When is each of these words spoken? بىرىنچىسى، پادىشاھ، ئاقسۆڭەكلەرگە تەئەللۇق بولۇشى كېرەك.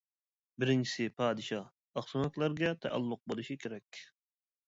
بىرىنچىسى، 0.61 1.03
پادىشاھ، 1.21 1.99
ئاقسۆڭەكلەرگە 2.01 2.73
تەئەللۇق 2.87 3.23
بولۇشى 3.33 3.59
كېرەك. 3.67 4.01